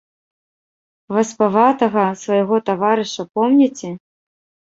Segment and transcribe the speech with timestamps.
[1.17, 3.89] Васпаватага свайго таварыша помніце?